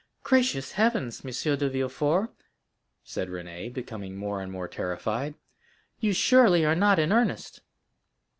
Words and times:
"Gracious 0.23 0.71
heavens, 0.71 1.21
M. 1.23 1.57
de 1.59 1.69
Villefort," 1.69 2.31
said 3.03 3.27
Renée, 3.29 3.71
becoming 3.71 4.15
more 4.17 4.41
and 4.41 4.51
more 4.51 4.67
terrified; 4.67 5.35
"you 5.99 6.11
surely 6.11 6.65
are 6.65 6.73
not 6.73 6.97
in 6.97 7.11
earnest." 7.11 7.61